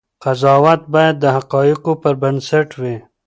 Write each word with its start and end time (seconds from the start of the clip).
قضاوت 0.23 0.81
باید 0.93 1.15
د 1.19 1.25
حقایقو 1.35 1.91
پر 2.01 2.13
بنسټ 2.21 2.69
وي. 2.81 2.95